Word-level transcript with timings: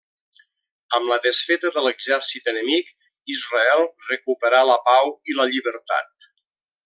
Amb 0.99 1.11
la 1.11 1.17
desfeta 1.25 1.71
de 1.75 1.83
l'exèrcit 1.87 2.49
enemic, 2.53 2.89
Israel 3.35 3.85
recuperà 4.09 4.63
la 4.71 4.79
pau 4.89 5.13
i 5.33 5.37
la 5.41 5.47
llibertat. 5.53 6.31